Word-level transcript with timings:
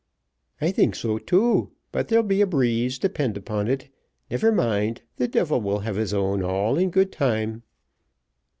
"I 0.59 0.71
think 0.71 0.95
so 0.95 1.19
too: 1.19 1.73
but 1.91 2.07
there'll 2.07 2.25
be 2.25 2.41
a 2.41 2.47
breeze, 2.47 2.97
depend 2.97 3.37
upon 3.37 3.67
it 3.67 3.89
never 4.31 4.51
mind, 4.51 5.03
the 5.17 5.27
devil 5.27 5.61
will 5.61 5.81
have 5.81 5.95
his 5.95 6.11
own 6.11 6.41
all 6.41 6.75
in 6.79 6.89
good 6.89 7.11
time." 7.11 7.61